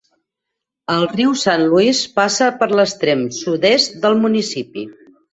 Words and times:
El 0.91 1.03
riu 1.09 1.33
Saint 1.41 1.65
Louis 1.73 1.99
passa 2.15 2.47
per 2.61 2.69
l'extrem 2.79 3.21
sud-est 3.41 3.93
del 4.07 4.17
municipi. 4.23 4.87